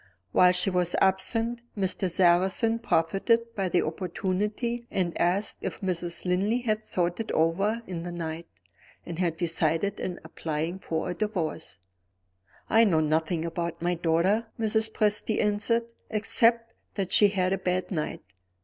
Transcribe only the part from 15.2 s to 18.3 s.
answered, "except that she had a bad night.